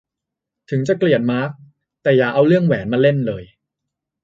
[0.69, 1.49] ถึงจะเกลียดมาร์ค
[2.03, 3.43] แต่อย่าเอาเรื่องแหวนมาเล่นเลย